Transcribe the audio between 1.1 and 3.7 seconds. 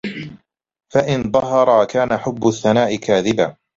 ظَهَرَا كَانَ حُبُّ الثَّنَاءِ كَاذِبًا